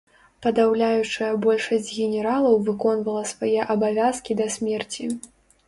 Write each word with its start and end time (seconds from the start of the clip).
Падаўляючая 0.43 1.29
большасць 1.43 1.91
генералаў 1.99 2.57
выконвала 2.71 3.23
свае 3.35 3.55
абавязкі 3.77 4.31
да 4.43 4.51
смерці. 4.59 5.03